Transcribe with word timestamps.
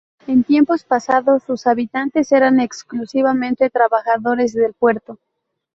En 0.25 0.43
tiempos 0.43 0.83
pasados, 0.83 1.43
sus 1.43 1.67
habitantes 1.67 2.31
eran 2.31 2.59
exclusivamente 2.59 3.69
trabajadores 3.69 4.51
del 4.51 4.73
puerto. 4.73 5.19